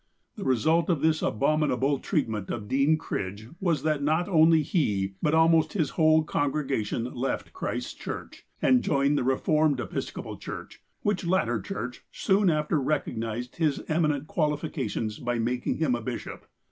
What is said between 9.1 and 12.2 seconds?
the "Eeformed Episco pal ''Church, which latter church